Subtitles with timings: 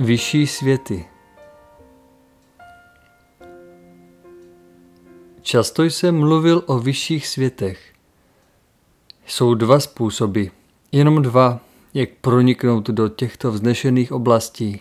[0.00, 1.04] Vyšší světy
[5.42, 7.92] Často jsem mluvil o vyšších světech.
[9.26, 10.44] Jsou dva způsoby,
[10.92, 11.60] jenom dva,
[11.94, 14.80] jak proniknout do těchto vznešených oblastí.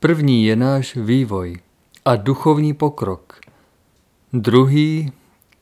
[0.00, 1.60] První je náš vývoj
[2.04, 3.40] a duchovní pokrok.
[4.32, 5.12] Druhý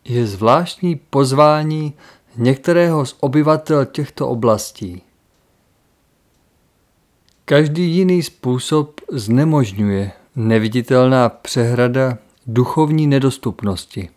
[0.04, 1.94] je zvláštní pozvání
[2.36, 5.02] některého z obyvatel těchto oblastí.
[7.50, 14.08] Každý jiný způsob znemožňuje neviditelná přehrada duchovní nedostupnosti.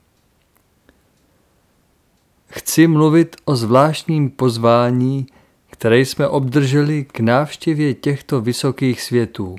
[2.48, 5.28] Chci mluvit o zvláštním pozvání,
[5.70, 9.56] které jsme obdrželi k návštěvě těchto vysokých světů.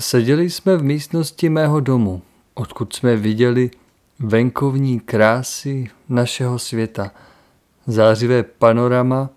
[0.00, 2.22] Seděli jsme v místnosti mého domu,
[2.54, 3.70] odkud jsme viděli
[4.18, 7.10] venkovní krásy našeho světa,
[7.86, 9.30] zářivé panorama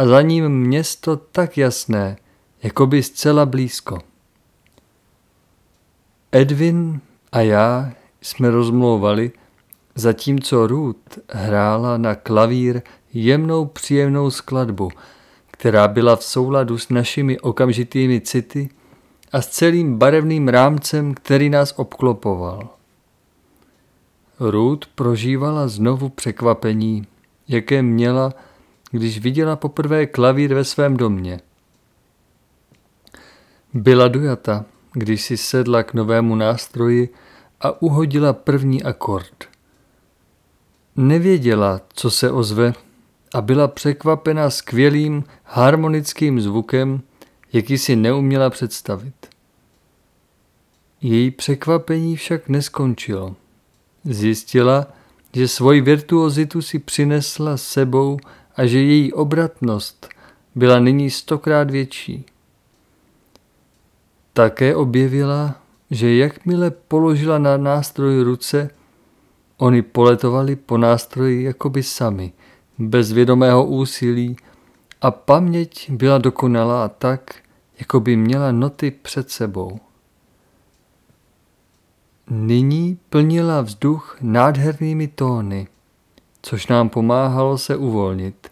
[0.00, 2.16] a za ním město tak jasné,
[2.62, 3.98] jako by zcela blízko.
[6.32, 7.00] Edwin
[7.32, 7.92] a já
[8.22, 9.32] jsme rozmlouvali,
[9.94, 12.82] zatímco Ruth hrála na klavír
[13.12, 14.90] jemnou příjemnou skladbu,
[15.50, 18.68] která byla v souladu s našimi okamžitými city
[19.32, 22.68] a s celým barevným rámcem, který nás obklopoval.
[24.40, 27.06] Ruth prožívala znovu překvapení,
[27.48, 28.34] jaké měla,
[28.90, 31.40] když viděla poprvé klavír ve svém domě.
[33.74, 37.08] Byla dojata, když si sedla k novému nástroji
[37.60, 39.44] a uhodila první akord.
[40.96, 42.72] Nevěděla, co se ozve
[43.34, 47.02] a byla překvapena skvělým harmonickým zvukem,
[47.52, 49.14] jaký si neuměla představit.
[51.00, 53.36] Její překvapení však neskončilo.
[54.04, 54.86] Zjistila,
[55.34, 58.18] že svoji virtuozitu si přinesla sebou
[58.60, 60.08] a že její obratnost
[60.54, 62.24] byla nyní stokrát větší.
[64.32, 65.54] Také objevila,
[65.90, 68.70] že jakmile položila na nástroj ruce,
[69.56, 72.32] oni poletovali po nástroji jakoby sami,
[72.78, 74.36] bez vědomého úsilí
[75.00, 77.34] a paměť byla dokonalá tak,
[77.78, 79.80] jako by měla noty před sebou.
[82.30, 85.68] Nyní plnila vzduch nádhernými tóny,
[86.42, 88.49] což nám pomáhalo se uvolnit,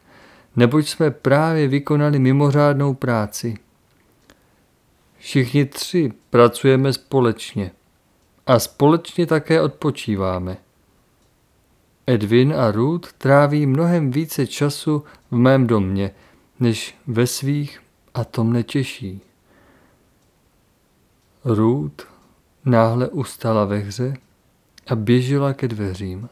[0.58, 3.56] neboť jsme právě vykonali mimořádnou práci.
[5.18, 7.70] Všichni tři pracujeme společně
[8.46, 10.56] a společně také odpočíváme.
[12.06, 16.10] Edwin a Ruth tráví mnohem více času v mém domě,
[16.60, 17.80] než ve svých
[18.14, 19.20] a to mne těší.
[21.44, 22.06] Ruth
[22.64, 24.14] náhle ustala ve hře
[24.86, 26.28] a běžela ke dveřím.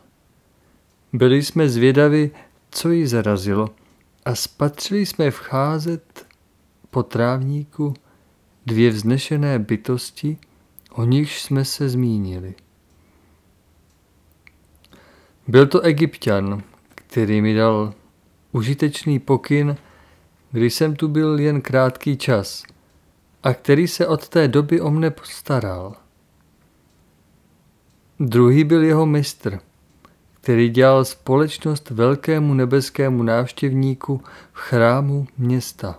[1.12, 2.30] Byli jsme zvědavi,
[2.70, 3.70] co jí zarazilo
[4.26, 6.26] a spatřili jsme vcházet
[6.90, 7.94] po trávníku
[8.66, 10.38] dvě vznešené bytosti,
[10.90, 12.54] o nichž jsme se zmínili.
[15.48, 16.62] Byl to egyptian,
[16.94, 17.94] který mi dal
[18.52, 19.76] užitečný pokyn,
[20.50, 22.62] když jsem tu byl jen krátký čas
[23.42, 25.96] a který se od té doby o mne postaral.
[28.20, 29.58] Druhý byl jeho mistr,
[30.46, 34.22] který dělal společnost velkému nebeskému návštěvníku
[34.52, 35.98] v chrámu města.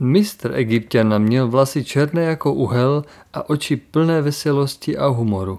[0.00, 5.56] Mistr egyptiana měl vlasy černé jako uhel a oči plné veselosti a humoru.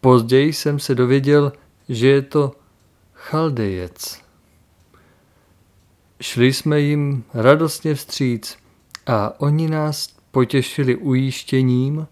[0.00, 1.52] Později jsem se dověděl,
[1.88, 2.52] že je to
[3.14, 4.20] chaldejec.
[6.20, 8.56] Šli jsme jim radostně vstříc
[9.06, 12.06] a oni nás potěšili ujištěním,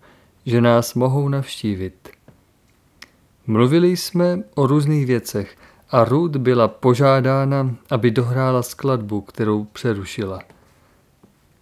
[0.47, 2.04] že nás mohou navštívit.
[3.47, 5.57] Mluvili jsme o různých věcech
[5.91, 10.41] a Ruth byla požádána, aby dohrála skladbu, kterou přerušila.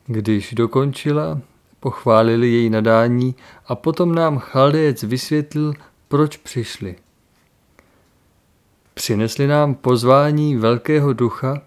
[0.06, 1.40] Když dokončila,
[1.81, 3.34] pochválili její nadání
[3.67, 5.75] a potom nám chaldejec vysvětlil,
[6.08, 6.96] proč přišli.
[8.94, 11.62] Přinesli nám pozvání velkého ducha,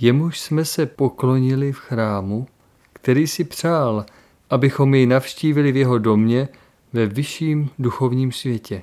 [0.00, 2.46] jemuž jsme se poklonili v chrámu,
[2.92, 4.04] který si přál,
[4.50, 6.48] abychom jej navštívili v jeho domě
[6.92, 8.82] ve vyšším duchovním světě.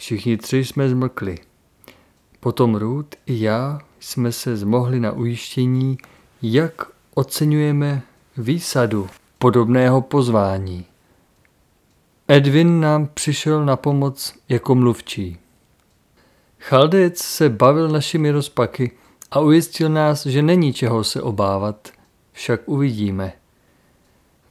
[0.00, 1.38] Všichni tři jsme zmlkli.
[2.40, 5.98] Potom Ruth i já jsme se zmohli na ujištění,
[6.42, 6.82] jak
[7.14, 8.02] oceňujeme
[8.36, 10.84] výsadu podobného pozvání.
[12.28, 15.38] Edwin nám přišel na pomoc jako mluvčí.
[16.58, 18.90] Chaldec se bavil našimi rozpaky
[19.30, 21.88] a ujistil nás, že není čeho se obávat,
[22.32, 23.32] však uvidíme.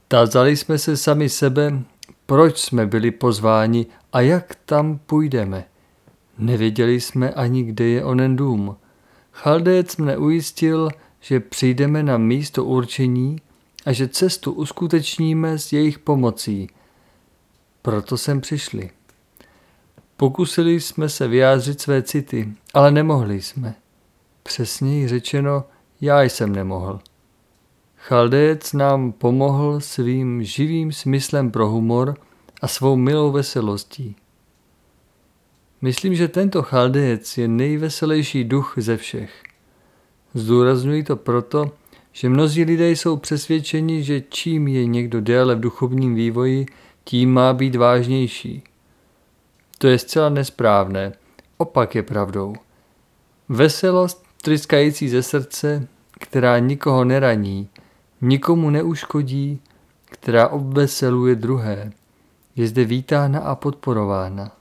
[0.08, 1.82] Tázali jsme se sami sebe,
[2.30, 5.64] proč jsme byli pozváni a jak tam půjdeme.
[6.38, 8.76] Nevěděli jsme ani, kde je onen dům.
[9.32, 13.36] Chaldec mne ujistil, že přijdeme na místo určení
[13.86, 16.68] a že cestu uskutečníme s jejich pomocí.
[17.82, 18.90] Proto jsem přišli.
[20.16, 23.74] Pokusili jsme se vyjádřit své city, ale nemohli jsme.
[24.42, 25.64] Přesněji řečeno,
[26.00, 27.00] já jsem nemohl.
[28.02, 32.16] Chaldec nám pomohl svým živým smyslem pro humor
[32.62, 34.16] a svou milou veselostí.
[35.80, 39.42] Myslím, že tento chaldec je nejveselější duch ze všech.
[40.34, 41.70] Zdůraznuju to proto,
[42.12, 46.66] že mnozí lidé jsou přesvědčeni, že čím je někdo déle v duchovním vývoji,
[47.04, 48.62] tím má být vážnější.
[49.78, 51.12] To je zcela nesprávné,
[51.56, 52.54] opak je pravdou.
[53.48, 57.68] Veselost tryskající ze srdce, která nikoho neraní,
[58.20, 59.60] nikomu neuškodí,
[60.04, 61.92] která obveseluje druhé,
[62.56, 64.52] je zde vítána a podporována.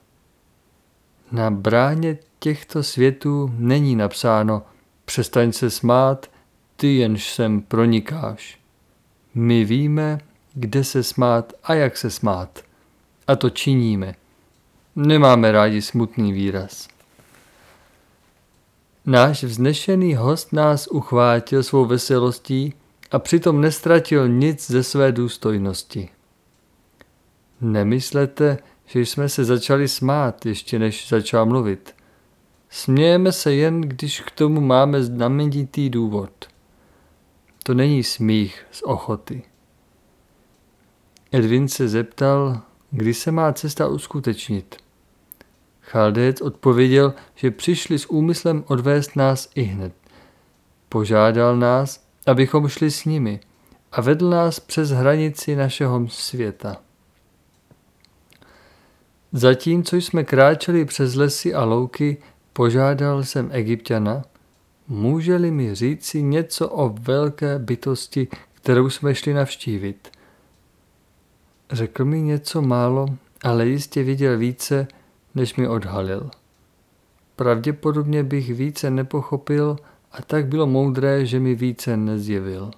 [1.32, 4.62] Na bráně těchto světů není napsáno
[5.06, 6.28] přestaň se smát,
[6.76, 8.60] ty jenž sem pronikáš.
[9.36, 10.20] My víme,
[10.54, 12.60] kde se smát a jak se smát.
[13.28, 14.16] A to činíme.
[14.96, 16.88] Nemáme rádi smutný výraz.
[19.06, 22.74] Náš vznešený host nás uchvátil svou veselostí
[23.12, 26.10] a přitom nestratil nic ze své důstojnosti.
[27.62, 31.96] Nemyslete, že jsme se začali smát, ještě než začal mluvit.
[32.70, 36.32] Smějeme se jen, když k tomu máme znamenitý důvod.
[37.64, 39.44] To není smích z ochoty.
[41.32, 42.62] Edwin se zeptal,
[42.92, 44.76] kdy se má cesta uskutečnit.
[45.82, 49.94] Chaldec odpověděl, že přišli s úmyslem odvést nás i hned.
[50.90, 53.40] Požádal nás, abychom šli s nimi
[53.92, 56.78] a vedl nás přes hranici našeho světa.
[59.32, 62.18] Zatímco jsme kráčeli přes lesy a louky,
[62.54, 64.24] požádal jsem egyptiana,
[64.88, 70.12] může-li mi říci něco o velké bytosti, kterou jsme šli navštívit.
[71.72, 73.08] Řekl mi něco málo,
[73.44, 74.88] ale jistě viděl více,
[75.36, 76.32] než mi odhalil.
[77.36, 79.78] Pravděpodobně bych více nepochopil
[80.20, 82.72] a tak bylo moudré, že mi více nezjevil.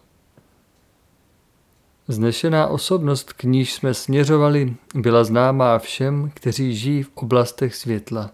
[2.08, 8.32] Znešená osobnost, k níž jsme směřovali, byla známá všem, kteří žijí v oblastech světla.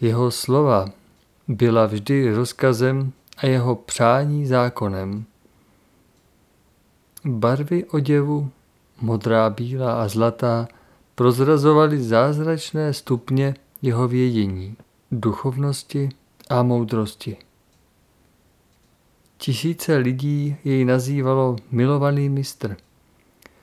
[0.00, 0.90] Jeho slova
[1.48, 5.24] byla vždy rozkazem a jeho přání zákonem.
[7.24, 8.50] Barvy oděvu,
[9.00, 10.68] modrá, bílá a zlatá,
[11.14, 14.76] prozrazovaly zázračné stupně jeho vědění,
[15.10, 16.08] duchovnosti
[16.50, 17.36] a moudrosti.
[19.44, 22.76] Tisíce lidí jej nazývalo milovaný mistr.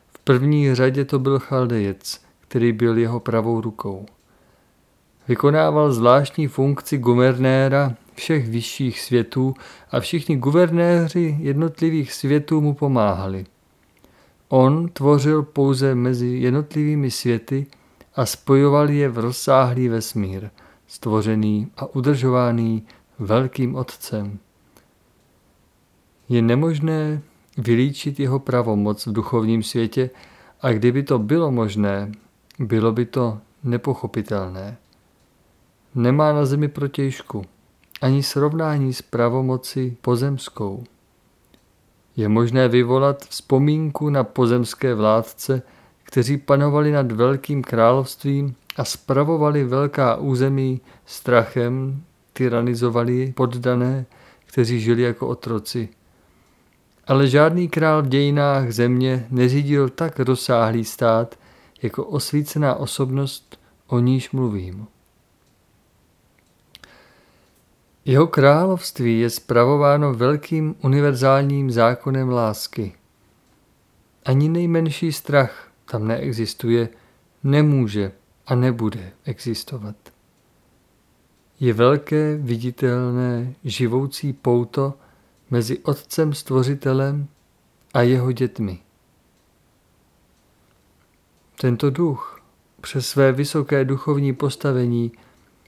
[0.08, 4.06] V první řadě to byl Chaldejec, který byl jeho pravou rukou.
[5.28, 9.54] Vykonával zvláštní funkci guvernéra všech vyšších světů
[9.92, 13.46] a všichni guvernéři jednotlivých světů mu pomáhali.
[14.50, 17.68] On tvořil pouze mezi jednotlivými světy
[18.16, 20.50] a spojoval je v rozsáhlý vesmír,
[20.88, 22.84] stvořený a udržovaný
[23.20, 24.40] velkým otcem.
[26.30, 27.22] Je nemožné
[27.58, 30.10] vylíčit jeho pravomoc v duchovním světě
[30.62, 32.12] a kdyby to bylo možné,
[32.60, 34.78] bylo by to nepochopitelné.
[35.96, 37.46] Nemá na zemi protějšku,
[38.02, 40.84] ani srovnání s pravomoci pozemskou.
[42.16, 45.62] Je možné vyvolat vzpomínku na pozemské vládce,
[46.04, 54.06] kteří panovali nad velkým královstvím a spravovali velká území strachem, tyranizovali poddané,
[54.46, 55.90] kteří žili jako otroci.
[57.10, 61.40] Ale žádný král v dějinách země neřídil tak rozsáhlý stát,
[61.82, 64.88] jako osvícená osobnost, o níž mluvím.
[68.06, 72.94] Jeho království je spravováno velkým univerzálním zákonem lásky.
[74.26, 76.90] Ani nejmenší strach tam neexistuje,
[77.44, 78.12] nemůže
[78.48, 79.96] a nebude existovat.
[81.60, 84.94] Je velké, viditelné, živoucí pouto
[85.50, 87.28] mezi Otcem Stvořitelem
[87.94, 88.80] a jeho dětmi.
[91.62, 92.42] Tento duch
[92.82, 95.12] přes své vysoké duchovní postavení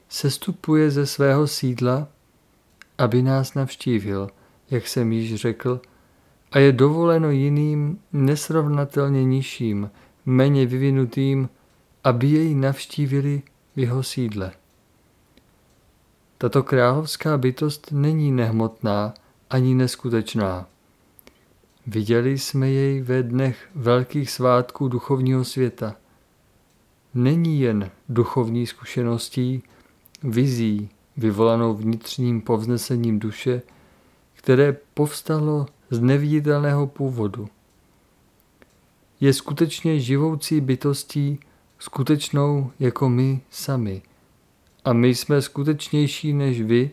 [0.08, 2.08] sestupuje ze svého sídla
[2.98, 4.28] aby nás navštívil,
[4.70, 5.80] jak jsem již řekl,
[6.52, 9.90] a je dovoleno jiným nesrovnatelně nižším,
[10.26, 11.48] méně vyvinutým,
[12.04, 13.42] aby jej navštívili
[13.76, 14.52] v jeho sídle.
[16.38, 19.14] Tato královská bytost není nehmotná
[19.52, 20.66] ani neskutečná.
[21.86, 25.96] Viděli jsme jej ve dnech velkých svátků duchovního světa.
[27.14, 29.62] Není jen duchovní zkušeností,
[30.22, 33.62] vizí, vyvolanou vnitřním povznesením duše,
[34.34, 37.48] které povstalo z neviditelného původu.
[39.20, 41.38] Je skutečně živoucí bytostí,
[41.78, 44.02] skutečnou jako my sami.
[44.84, 46.90] A my jsme skutečnější než vy,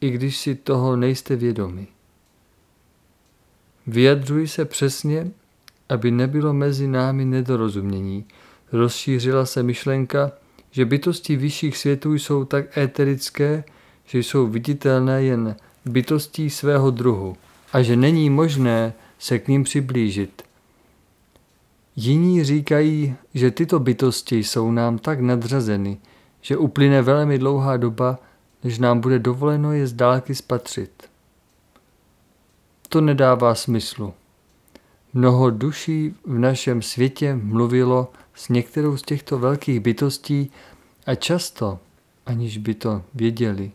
[0.00, 1.88] i když si toho nejste vědomi.
[3.88, 5.30] Vyjadřuji se přesně,
[5.88, 8.24] aby nebylo mezi námi nedorozumění.
[8.72, 10.32] Rozšířila se myšlenka,
[10.70, 13.64] že bytosti vyšších světů jsou tak éterické,
[14.06, 17.36] že jsou viditelné jen bytostí svého druhu
[17.72, 20.42] a že není možné se k ním přiblížit.
[21.96, 25.98] Jiní říkají, že tyto bytosti jsou nám tak nadřazeny,
[26.40, 28.18] že uplyne velmi dlouhá doba,
[28.64, 31.08] než nám bude dovoleno je z dálky spatřit.
[32.88, 34.14] To nedává smyslu.
[35.14, 40.50] Mnoho duší v našem světě mluvilo s některou z těchto velkých bytostí
[41.06, 41.78] a často,
[42.26, 43.70] aniž by to věděli.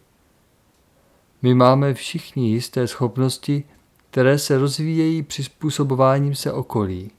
[1.42, 3.64] My máme všichni jisté schopnosti,
[4.10, 7.12] které se rozvíjejí přizpůsobováním se okolí.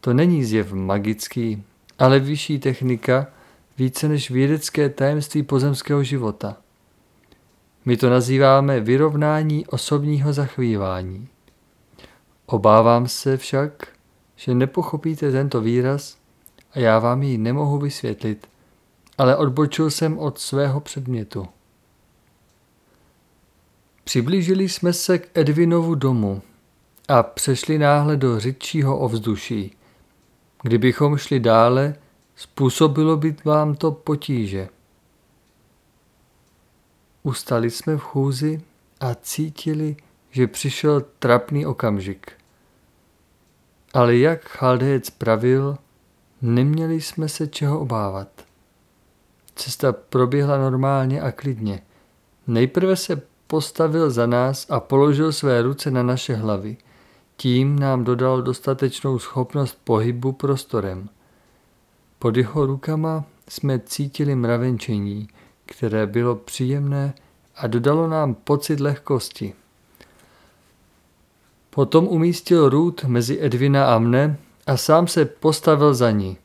[0.00, 1.62] To není zjev magický,
[1.98, 3.26] ale vyšší technika,
[3.78, 6.56] více než vědecké tajemství pozemského života.
[7.88, 11.28] My to nazýváme vyrovnání osobního zachvívání.
[12.46, 13.88] Obávám se však,
[14.36, 16.16] že nepochopíte tento výraz
[16.72, 18.48] a já vám ji nemohu vysvětlit,
[19.18, 21.46] ale odbočil jsem od svého předmětu.
[24.04, 26.42] Přiblížili jsme se k Edvinovu domu
[27.08, 29.76] a přešli náhle do řidčího ovzduší.
[30.62, 31.94] Kdybychom šli dále,
[32.36, 34.68] způsobilo by vám to potíže.
[37.22, 38.62] Ustali jsme v chůzi
[39.00, 39.96] a cítili,
[40.30, 42.32] že přišel trapný okamžik.
[43.94, 45.78] Ale jak Chaldejec pravil,
[46.42, 48.28] neměli jsme se čeho obávat.
[49.54, 51.82] Cesta proběhla normálně a klidně.
[52.46, 56.76] Nejprve se postavil za nás a položil své ruce na naše hlavy.
[57.36, 61.08] Tím nám dodal dostatečnou schopnost pohybu prostorem.
[62.18, 65.28] Pod jeho rukama jsme cítili mravenčení,
[65.68, 67.14] které bylo příjemné
[67.56, 69.54] a dodalo nám pocit lehkosti.
[71.70, 76.36] Potom umístil Ruth mezi Edvina a mne a sám se postavil za ní.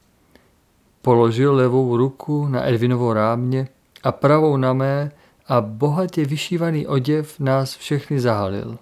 [1.01, 3.67] Položil levou ruku na Edvinovo rámě
[4.03, 5.11] a pravou na mé
[5.47, 8.77] a bohatě vyšívaný oděv nás všechny zahalil.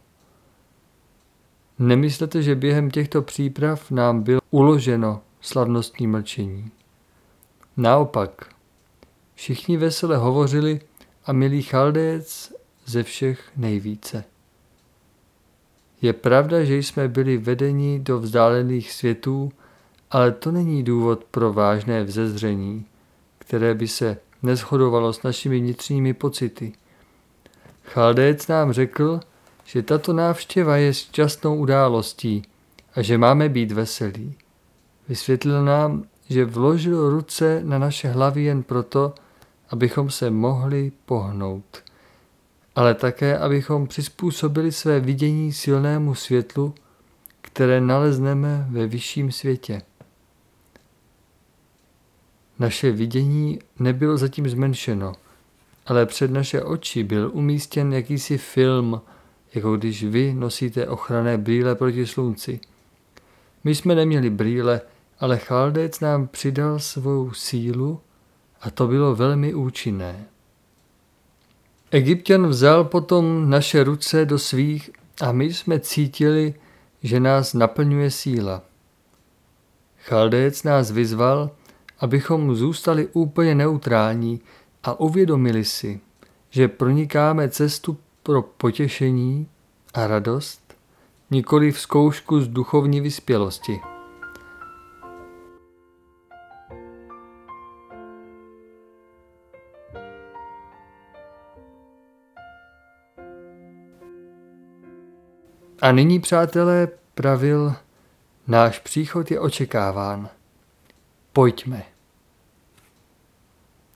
[1.79, 6.71] Nemyslete, že během těchto příprav nám bylo uloženo slavnostní mlčení.
[7.77, 8.50] Naopak,
[9.41, 10.79] všichni vesele hovořili
[11.25, 12.53] a milý chaldec
[12.85, 14.23] ze všech nejvíce.
[16.01, 19.51] Je pravda, že jsme byli vedeni do vzdálených světů,
[20.11, 22.85] ale to není důvod pro vážné vzezření,
[23.37, 26.73] které by se neshodovalo s našimi vnitřními pocity.
[27.83, 29.19] Chaldec nám řekl,
[29.65, 32.41] že tato návštěva je šťastnou událostí
[32.95, 34.35] a že máme být veselí.
[35.09, 39.13] Vysvětlil nám, že vložil ruce na naše hlavy jen proto,
[39.71, 41.83] abychom se mohli pohnout,
[42.75, 46.73] ale také, abychom přizpůsobili své vidění silnému světlu,
[47.41, 49.81] které nalezneme ve vyšším světě.
[52.59, 55.13] Naše vidění nebylo zatím zmenšeno,
[55.85, 59.01] ale před naše oči byl umístěn jakýsi film,
[59.53, 62.59] jako když vy nosíte ochranné brýle proti slunci.
[63.63, 64.81] My jsme neměli brýle,
[65.19, 67.99] ale Chaldec nám přidal svou sílu
[68.61, 70.25] a to bylo velmi účinné.
[71.91, 74.89] Egyptian vzal potom naše ruce do svých
[75.21, 76.53] a my jsme cítili,
[77.03, 78.61] že nás naplňuje síla.
[80.03, 81.49] Chaldec nás vyzval,
[81.99, 84.41] abychom zůstali úplně neutrální
[84.83, 85.99] a uvědomili si,
[86.49, 89.47] že pronikáme cestu pro potěšení
[89.93, 90.75] a radost,
[91.31, 93.79] nikoli v zkoušku z duchovní vyspělosti.
[105.81, 107.73] A nyní, přátelé, pravil,
[108.47, 110.29] náš příchod je očekáván.
[111.33, 111.83] Pojďme.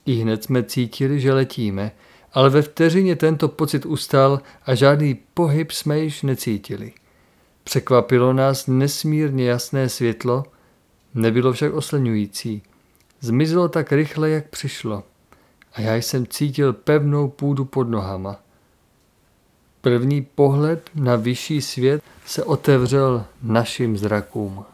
[0.06, 1.91] I hned jsme cítili, že letíme,
[2.34, 6.93] ale ve vteřině tento pocit ustal a žádný pohyb jsme již necítili.
[7.63, 10.43] Překvapilo nás nesmírně jasné světlo,
[11.13, 12.63] nebylo však oslňující.
[13.19, 15.04] Zmizelo tak rychle, jak přišlo.
[15.74, 18.44] A já jsem cítil pevnou půdu pod nohama.
[19.86, 24.65] První pohled na vyšší svět se otevřel našim zrakům.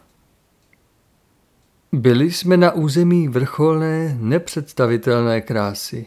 [1.91, 6.05] Byli jsme na území vrcholné, nepředstavitelné krásy.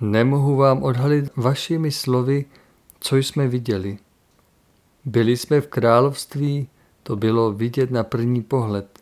[0.00, 2.44] Nemohu vám odhalit vašimi slovy,
[3.00, 3.98] co jsme viděli.
[5.04, 6.68] Byli jsme v království,
[7.02, 8.98] to bylo vidět na první pohled.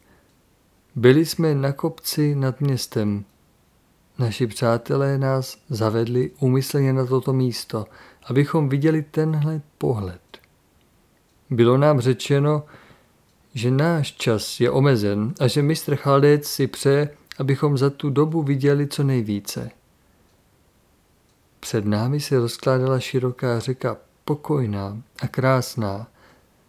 [0.94, 3.24] Byli jsme na kopci nad městem.
[4.18, 7.86] Naši přátelé nás zavedli umyslně na toto místo,
[8.24, 10.20] abychom viděli tenhle pohled.
[11.50, 12.64] Bylo nám řečeno,
[13.54, 18.42] že náš čas je omezen a že mistr Chaldec si přeje, abychom za tu dobu
[18.42, 19.70] viděli co nejvíce.
[21.60, 26.06] Před námi se rozkládala široká řeka, pokojná a krásná.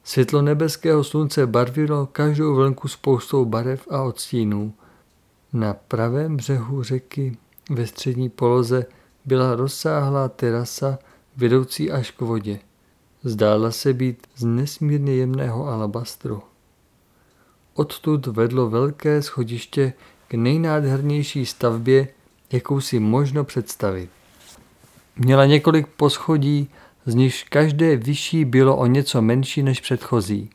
[0.04, 4.74] Světlo nebeského slunce barvilo každou vlnku spoustou barev a odstínů.
[5.54, 7.38] Na pravém břehu řeky
[7.70, 8.86] ve střední poloze
[9.26, 11.00] byla rozsáhlá terasa
[11.38, 12.60] vedoucí až k vodě.
[13.24, 16.42] Zdála se být z nesmírně jemného alabastru.
[17.74, 19.94] Odtud vedlo velké schodiště
[20.28, 22.08] k nejnádhernější stavbě,
[22.52, 24.10] jakou si možno představit.
[25.16, 26.70] Měla několik poschodí,
[27.06, 30.50] z nichž každé vyšší bylo o něco menší než předchozí.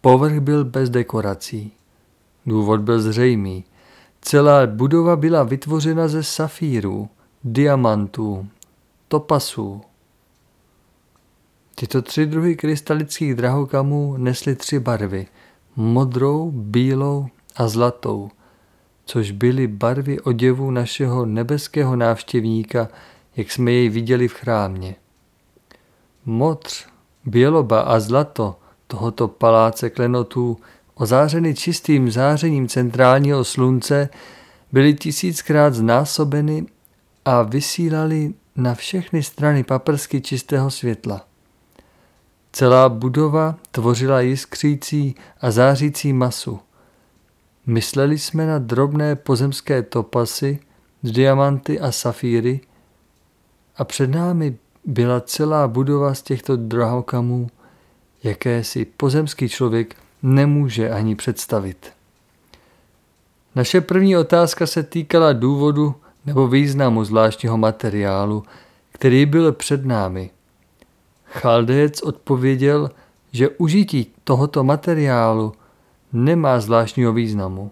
[0.00, 1.72] Povrch byl bez dekorací.
[2.46, 3.64] Důvod byl zřejmý.
[4.20, 7.08] Celá budova byla vytvořena ze safírů,
[7.44, 8.48] diamantů,
[9.08, 9.80] topasů.
[11.74, 15.26] Tyto tři druhy krystalických drahokamů nesly tři barvy–
[15.78, 18.30] modrou, bílou a zlatou,
[19.04, 22.88] což byly barvy oděvu našeho nebeského návštěvníka,
[23.36, 24.94] jak jsme jej viděli v chrámě.
[26.24, 26.86] Modř,
[27.24, 30.56] běloba a zlato tohoto paláce klenotů,
[30.94, 34.08] ozářeny čistým zářením centrálního slunce,
[34.72, 36.66] byly tisíckrát znásobeny
[37.24, 41.24] a vysílali na všechny strany paprsky čistého světla.
[42.52, 46.60] Celá budova tvořila jiskřící a zářící masu.
[47.66, 50.58] Mysleli jsme na drobné pozemské topasy,
[51.02, 52.60] diamanty a safíry
[53.76, 57.50] a před námi byla celá budova z těchto drahokamů,
[58.22, 61.92] jaké si pozemský člověk nemůže ani představit.
[63.54, 65.94] Naše první otázka se týkala důvodu
[66.28, 68.42] nebo významu zvláštního materiálu,
[68.92, 70.30] který byl před námi–
[71.30, 72.90] Chaldec odpověděl,
[73.32, 75.52] že užití tohoto materiálu
[76.12, 77.70] nemá zvláštního významu.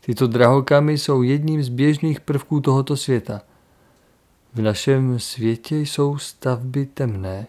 [0.00, 3.42] Tyto drahokamy jsou jedním z běžných prvků tohoto světa.
[4.54, 7.46] V našem světě jsou stavby temné,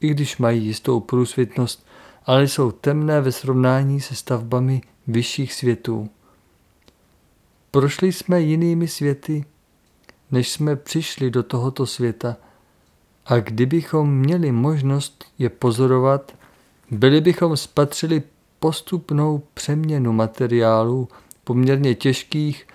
[0.00, 1.86] i když mají jistou průsvětnost,
[2.26, 6.08] ale jsou temné ve srovnání se stavbami vyšších světů.
[7.70, 9.44] Prošli jsme jinými světy,
[10.30, 12.36] než jsme přišli do tohoto světa
[13.26, 16.32] a kdybychom měli možnost je pozorovat,
[16.90, 18.22] byli bychom spatřili
[18.58, 21.08] postupnou přeměnu materiálů
[21.44, 22.66] poměrně těžkých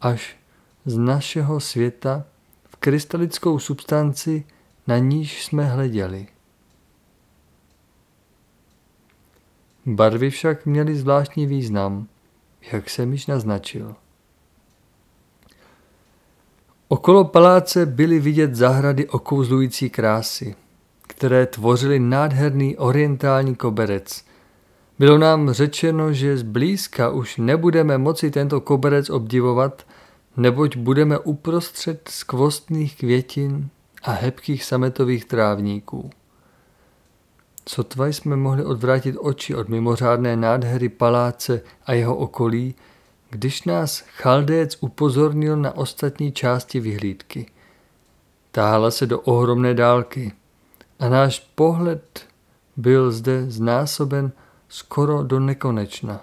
[0.00, 0.36] až
[0.84, 2.24] z našeho světa
[2.66, 4.44] v krystalickou substanci,
[4.86, 6.26] na níž jsme hleděli.
[9.86, 12.06] Barvy však měly zvláštní význam,
[12.72, 13.94] jak jsem již naznačil.
[16.92, 20.54] Okolo paláce byly vidět zahrady okouzlující krásy,
[21.08, 24.24] které tvořily nádherný orientální koberec.
[24.98, 29.86] Bylo nám řečeno, že zblízka už nebudeme moci tento koberec obdivovat,
[30.36, 33.68] neboť budeme uprostřed skvostných květin
[34.02, 36.10] a hebkých sametových trávníků.
[37.68, 42.74] Sotva jsme mohli odvrátit oči od mimořádné nádhery paláce a jeho okolí,
[43.30, 47.46] když nás Chaldéc upozornil na ostatní části vyhlídky.
[48.50, 50.32] Táhla se do ohromné dálky
[50.98, 52.26] a náš pohled
[52.76, 54.32] byl zde znásoben
[54.68, 56.20] skoro do nekonečna.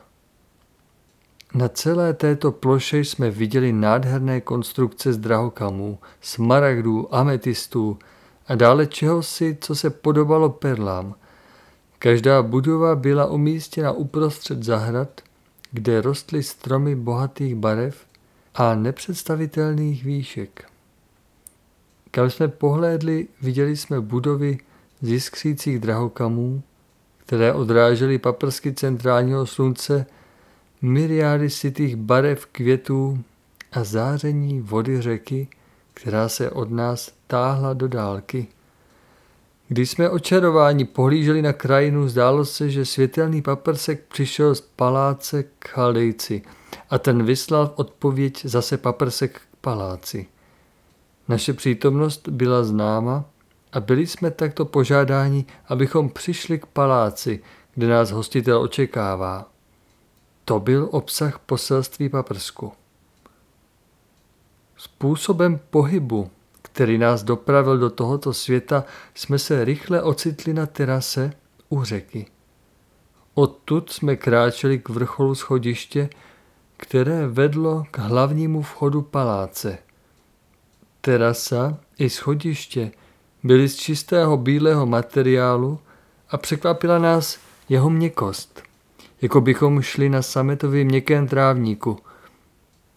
[1.53, 7.99] Na celé této ploše jsme viděli nádherné konstrukce z drahokamů, smaragdů, ametistů
[8.47, 11.15] a dále čehosi, co se podobalo perlám.
[11.99, 15.21] Každá budova byla umístěna uprostřed zahrad
[15.71, 18.05] kde rostly stromy bohatých barev
[18.55, 20.71] a nepředstavitelných výšek.
[22.11, 24.57] Kam jsme pohlédli, viděli jsme budovy
[25.01, 26.63] z jiskřících drahokamů,
[27.17, 30.05] které odrážely paprsky centrálního slunce,
[30.81, 33.23] myriády sitých barev květů
[33.71, 35.47] a záření vody řeky,
[35.93, 38.47] která se od nás táhla do dálky.
[39.67, 45.67] Když jsme očarováni pohlíželi na krajinu, zdálo se, že světelný paprsek přišel z paláce k
[45.67, 46.41] Chaldejci
[46.89, 50.27] a ten vyslal odpověď zase paprsek k paláci.
[51.27, 53.25] Naše přítomnost byla známa
[53.73, 57.43] a byli jsme takto požádáni, abychom přišli k paláci,
[57.75, 59.49] kde nás hostitel očekává.
[60.45, 62.73] To byl obsah poselství paprsku.
[64.77, 66.29] Způsobem pohybu
[66.77, 71.31] který nás dopravil do tohoto světa, jsme se rychle ocitli na terase
[71.69, 72.25] u řeky.
[73.33, 76.09] Odtud jsme kráčeli k vrcholu schodiště,
[76.77, 79.77] které vedlo k hlavnímu vchodu paláce.
[81.01, 82.91] Terasa i schodiště
[83.43, 85.79] byly z čistého bílého materiálu
[86.29, 88.63] a překvapila nás jeho měkost,
[89.21, 91.99] jako bychom šli na sametovém měkkém trávníku.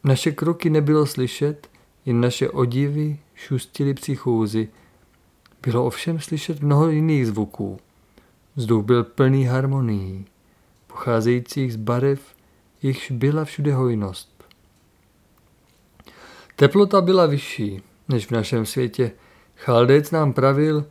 [0.05, 1.71] Naše kroky nebylo slyšet,
[2.07, 4.69] jen naše odivy šustily při chůzi.
[5.63, 7.79] Bylo ovšem slyšet mnoho jiných zvuků.
[8.57, 10.27] Vzduch byl plný harmonií,
[10.87, 12.21] pocházejících z barev,
[12.83, 14.45] jichž byla všude hojnost.
[16.57, 19.13] Teplota byla vyšší než v našem světě.
[19.57, 20.87] Chaldec nám pravil,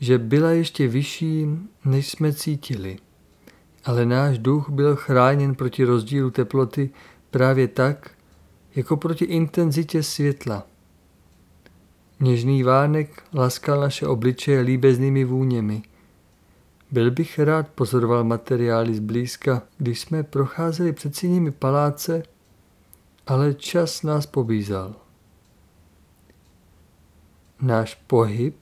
[0.00, 1.46] že byla ještě vyšší,
[1.84, 2.96] než jsme cítili.
[3.84, 6.90] Ale náš duch byl chráněn proti rozdílu teploty
[7.30, 8.10] právě tak,
[8.76, 10.66] jako proti intenzitě světla.
[12.20, 15.82] Něžný vánek laskal naše obličeje líbeznými vůněmi.
[16.90, 22.22] Byl bych rád pozoroval materiály zblízka, když jsme procházeli před síněmi paláce,
[23.26, 24.94] ale čas nás pobízal.
[27.60, 28.56] Náš pohyb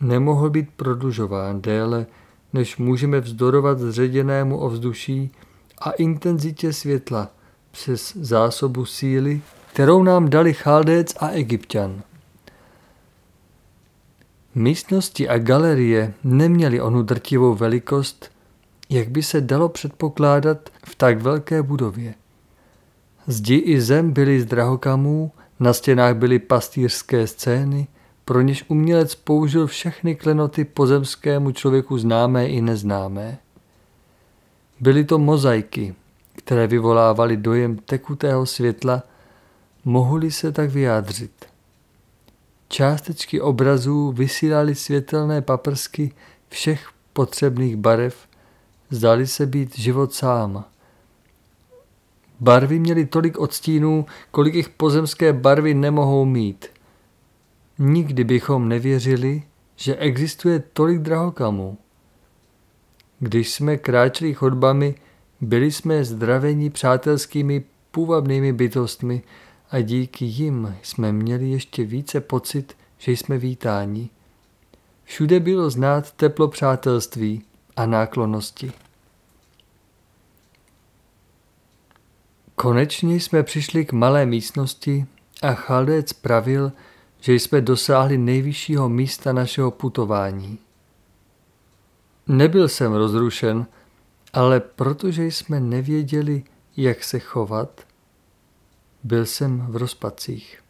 [0.00, 2.06] nemohl být prodlužován déle,
[2.52, 5.30] než můžeme vzdorovat zředěnému ovzduší
[5.78, 7.30] a intenzitě světla
[7.70, 9.40] přes zásobu síly,
[9.72, 12.02] kterou nám dali Chaldec a Egyptian.
[14.54, 18.30] Místnosti a galerie neměly onu drtivou velikost,
[18.88, 22.14] jak by se dalo předpokládat v tak velké budově.
[23.26, 27.86] Zdi i zem byly z drahokamů, na stěnách byly pastýřské scény,
[28.24, 33.38] pro něž umělec použil všechny klenoty pozemskému člověku známé i neznámé.
[34.80, 35.94] Byly to mozaiky,
[36.50, 39.02] které vyvolávaly dojem tekutého světla,
[39.84, 41.46] mohli se tak vyjádřit.
[42.68, 46.12] Částečky obrazů vysílaly světelné paprsky
[46.48, 48.16] všech potřebných barev,
[48.90, 50.64] zdali se být život sám.
[52.40, 56.66] Barvy měly tolik odstínů, kolik jich pozemské barvy nemohou mít–
[57.82, 59.42] Nikdy bychom nevěřili,
[59.76, 61.78] že existuje tolik drahokamů.
[63.18, 64.94] Když jsme kráčeli chodbami,
[65.40, 69.22] byli jsme zdraveni přátelskými půvabnými bytostmi
[69.70, 74.10] a díky jim jsme měli ještě více pocit, že jsme vítáni.
[75.04, 77.42] Všude bylo znát teplo přátelství
[77.76, 78.72] a náklonosti.
[82.54, 85.06] Konečně jsme přišli k malé místnosti
[85.42, 86.72] a Chaldec pravil,
[87.20, 90.58] že jsme dosáhli nejvyššího místa našeho putování.
[92.26, 93.66] Nebyl jsem rozrušen,
[94.32, 96.42] ale protože jsme nevěděli,
[96.76, 97.80] jak se chovat,
[99.04, 100.62] byl jsem v rozpacích.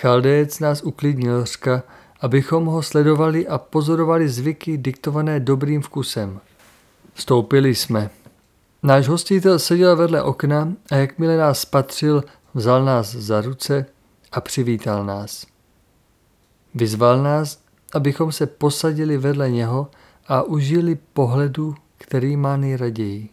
[0.00, 1.82] Chaldejec nás uklidnil řka,
[2.20, 6.40] abychom ho sledovali a pozorovali zvyky diktované dobrým vkusem.
[7.14, 8.10] Vstoupili jsme.
[8.82, 13.86] Náš hostitel seděl vedle okna a jakmile nás spatřil, vzal nás za ruce
[14.32, 15.46] a přivítal nás.
[16.74, 17.60] Vyzval nás,
[17.92, 19.90] abychom se posadili vedle něho
[20.28, 21.74] a užili pohledu,
[22.06, 23.28] který má nejraději.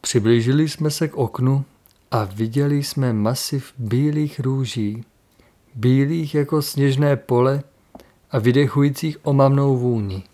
[0.00, 1.64] Přiblížili jsme se k oknu
[2.10, 5.04] a viděli jsme masiv bílých růží,
[5.74, 7.62] bílých jako sněžné pole
[8.30, 10.24] a vydechujících omamnou vůni.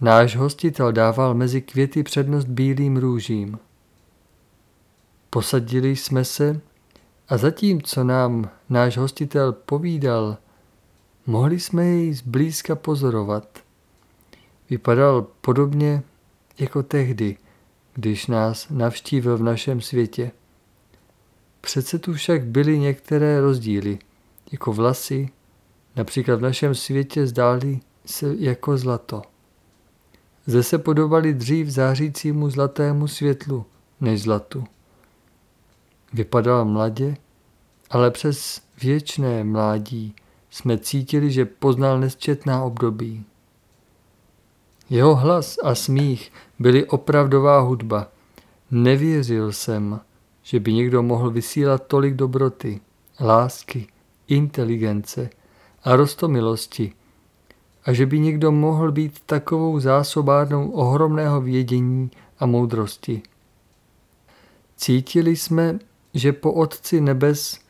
[0.00, 3.58] Náš hostitel dával mezi květy přednost bílým růžím.
[5.30, 6.60] Posadili jsme se
[7.28, 10.36] a zatímco nám náš hostitel povídal,
[11.26, 13.58] mohli jsme jej zblízka pozorovat.
[14.70, 16.02] Vypadal podobně
[16.58, 17.36] jako tehdy,
[17.94, 20.30] když nás navštívil v našem světě.
[21.60, 23.98] Přece tu však byly některé rozdíly,
[24.52, 25.28] jako vlasy,
[25.96, 29.22] například v našem světě zdály se jako zlato.
[30.46, 33.66] Zde se podobali dřív zářícímu zlatému světlu
[34.00, 34.64] než zlatu.
[36.12, 37.16] Vypadal mladě,
[37.90, 40.14] ale přes věčné mládí
[40.54, 43.24] jsme cítili, že poznal nesčetná období.
[44.90, 48.08] Jeho hlas a smích byly opravdová hudba.
[48.70, 50.00] Nevěřil jsem,
[50.42, 52.80] že by někdo mohl vysílat tolik dobroty,
[53.20, 53.86] lásky,
[54.28, 55.30] inteligence
[55.84, 56.92] a rostomilosti
[57.84, 63.22] a že by někdo mohl být takovou zásobárnou ohromného vědění a moudrosti.
[64.76, 65.78] Cítili jsme,
[66.14, 67.63] že po Otci nebes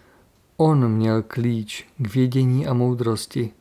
[0.57, 3.53] on měl klíč k vědění a moudrosti.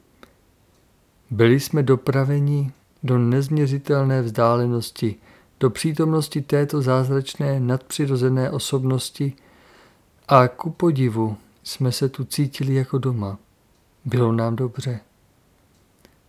[1.32, 2.71] Byli jsme dopraveni
[3.03, 5.15] do nezměřitelné vzdálenosti,
[5.60, 9.34] do přítomnosti této zázračné nadpřirozené osobnosti
[10.27, 13.38] A ku podivu jsme se tu cítili jako doma.
[14.06, 14.99] Bylo nám dobře.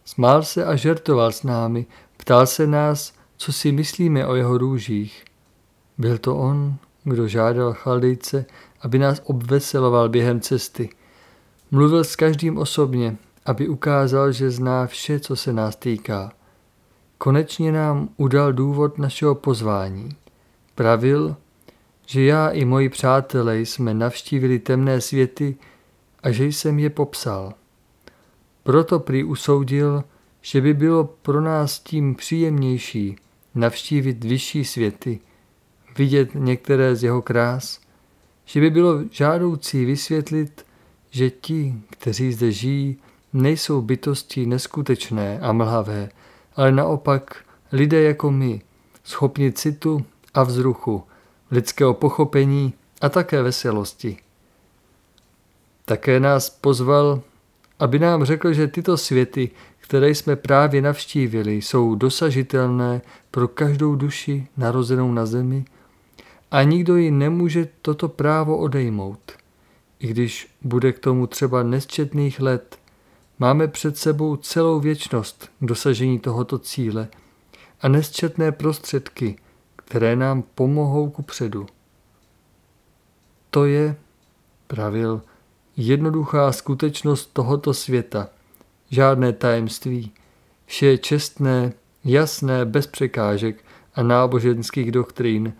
[0.04, 5.24] Smál se a žertoval s námi, ptal se nás, co si myslíme o jeho růžích.
[5.98, 8.46] Byl to on, kdo žádal chaldejce,
[8.84, 10.88] aby nás obveseloval během cesty.
[11.70, 13.16] Mluvil s každým osobně,
[13.46, 16.32] aby ukázal, že zná vše, co se nás týká.
[17.18, 20.08] Konečně nám udal důvod našeho pozvání.
[20.74, 21.36] Pravil,
[22.06, 25.56] že já i moji přátelé jsme navštívili temné světy
[26.22, 27.52] a že jsem je popsal.
[28.62, 30.04] Proto prý usoudil,
[30.40, 33.16] že by bylo pro nás tím příjemnější
[33.54, 35.20] navštívit vyšší světy,
[35.98, 37.83] vidět některé z jeho krás,
[38.44, 40.66] že by bylo žádoucí vysvětlit,
[41.10, 42.96] že ti, kteří zde žijí,
[43.32, 46.08] nejsou bytosti neskutečné a mlhavé,
[46.56, 48.60] ale naopak lidé jako my,
[49.04, 51.04] schopni citu a vzruchu,
[51.50, 54.16] lidského pochopení a také veselosti.
[55.84, 57.22] Také nás pozval,
[57.78, 64.46] aby nám řekl, že tyto světy, které jsme právě navštívili, jsou dosažitelné pro každou duši
[64.56, 65.64] narozenou na zemi
[66.54, 69.32] a nikdo ji nemůže toto právo odejmout.
[69.98, 72.78] I když bude k tomu třeba nesčetných let,
[73.38, 77.08] máme před sebou celou věčnost k dosažení tohoto cíle
[77.80, 79.36] a nesčetné prostředky,
[79.76, 81.66] které nám pomohou ku předu.
[83.50, 83.96] To je,
[84.66, 85.22] pravil,
[85.76, 88.28] jednoduchá skutečnost tohoto světa,
[88.90, 90.12] žádné tajemství,
[90.66, 91.72] vše je čestné,
[92.04, 93.64] jasné, bez překážek
[93.94, 95.52] a náboženských doktrín.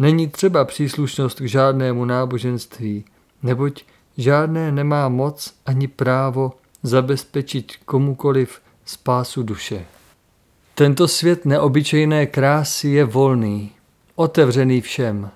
[0.00, 3.04] Není třeba příslušnost k žádnému náboženství,
[3.42, 3.84] neboť
[4.16, 9.84] žádné nemá moc ani právo zabezpečit komukoliv spásu duše.
[10.74, 13.70] Tento svět neobyčejné krásy je volný,
[14.14, 15.30] otevřený všem.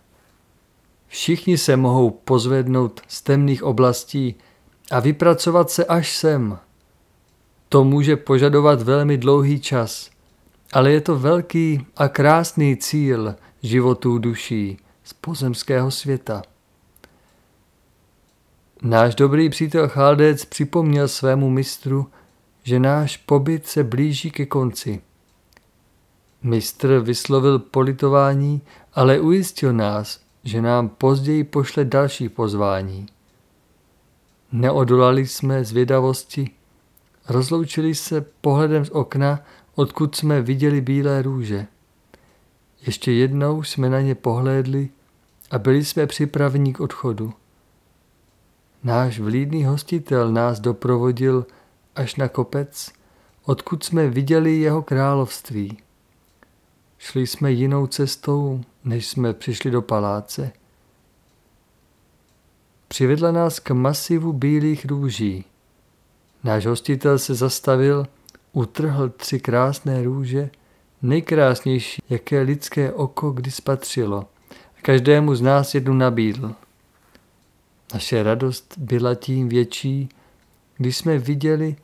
[1.08, 4.34] Všichni se mohou pozvednout z temných oblastí
[4.90, 6.58] a vypracovat se až sem.
[7.68, 10.10] To může požadovat velmi dlouhý čas,
[10.72, 16.42] ale je to velký a krásný cíl životů duší z pozemského světa.
[18.82, 22.06] Náš dobrý přítel Chaldec připomněl svému mistru,
[22.62, 25.00] že náš pobyt se blíží ke konci.
[26.42, 28.62] Mistr vyslovil politování,
[28.94, 33.06] ale ujistil nás, že nám později pošle další pozvání.
[34.52, 36.50] Neodolali jsme zvědavosti,
[37.28, 39.40] rozloučili se pohledem z okna,
[39.74, 41.66] odkud jsme viděli bílé růže.
[42.86, 44.88] Ještě jednou jsme na ně pohlédli
[45.50, 47.34] a byli jsme připraveni k odchodu.
[48.82, 51.46] Náš vlídný hostitel nás doprovodil
[51.96, 52.92] až na kopec,
[53.44, 55.78] odkud jsme viděli jeho království.
[56.98, 60.52] Šli jsme jinou cestou, než jsme přišli do paláce.
[62.88, 65.44] Přivedla nás k masivu bílých růží.
[66.44, 68.06] Náš hostitel se zastavil,
[68.52, 70.50] utrhl tři krásné růže,
[71.04, 74.26] nejkrásnější, jaké lidské oko kdy spatřilo.
[74.78, 76.54] A každému z nás jednu nabídl.
[77.94, 80.08] Naše radost byla tím větší,
[80.76, 81.76] když jsme viděli,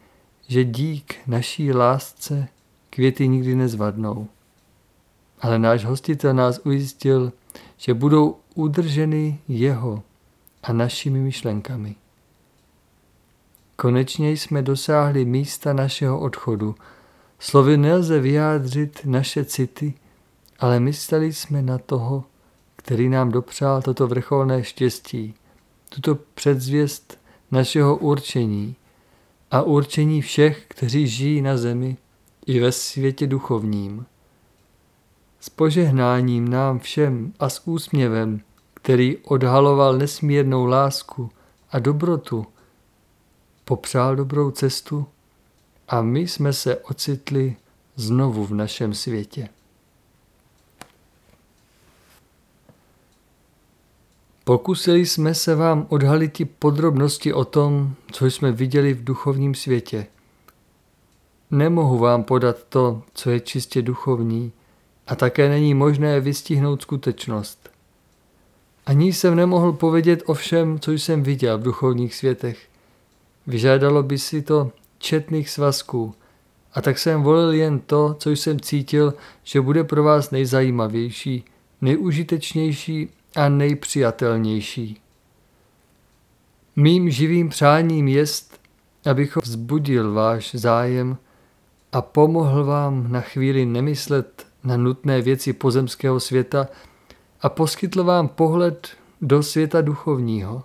[0.48, 2.48] že dík naší lásce
[2.90, 4.28] květy nikdy nezvadnou
[5.40, 7.32] ale náš hostitel nás ujistil,
[7.76, 10.02] že budou udrženy jeho
[10.62, 11.94] a našimi myšlenkami.
[13.76, 16.74] Konečně jsme dosáhli místa našeho odchodu.
[17.42, 19.94] Slovy nelze vyjádřit naše city,
[20.58, 22.24] ale mysleli jsme na toho,
[22.76, 25.34] který nám dopřál toto vrcholné štěstí,
[25.88, 27.18] tuto předzvěst
[27.50, 28.76] našeho určení
[29.50, 31.96] a určení všech, kteří žijí na zemi
[32.46, 34.06] i ve světě duchovním.
[35.40, 38.40] S požehnáním nám všem a s úsměvem,
[38.74, 41.30] který odhaloval nesmírnou lásku
[41.70, 42.46] a dobrotu,
[43.64, 45.06] popřál dobrou cestu
[45.90, 47.56] a my jsme se ocitli
[47.96, 49.48] znovu v našem světě.
[54.44, 60.06] Pokusili jsme se vám odhalit i podrobnosti o tom, co jsme viděli v duchovním světě.
[61.50, 64.52] Nemohu vám podat to, co je čistě duchovní,
[65.06, 67.70] a také není možné vystihnout skutečnost.
[68.86, 72.68] Ani jsem nemohl povědět o všem, co jsem viděl v duchovních světech.
[73.46, 76.14] Vyžádalo by si to četných svazků,
[76.74, 81.44] a tak jsem volil jen to, co jsem cítil, že bude pro vás nejzajímavější,
[81.80, 85.00] nejužitečnější a nejpřijatelnější.
[86.76, 88.60] Mým živým přáním jest,
[89.10, 91.16] abych vzbudil váš zájem
[91.92, 96.68] a pomohl vám na chvíli nemyslet na nutné věci pozemského světa
[97.40, 98.88] a poskytl vám pohled
[99.20, 100.62] do světa duchovního.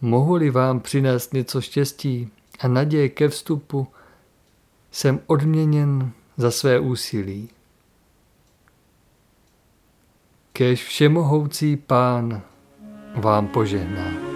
[0.00, 3.88] Mohu-li vám přinést něco štěstí a naděje ke vstupu,
[4.90, 7.48] jsem odměněn za své úsilí.
[10.52, 12.42] Kež všemohoucí pán
[13.14, 14.27] vám požehná.